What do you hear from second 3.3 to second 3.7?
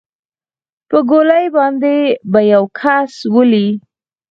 ولې.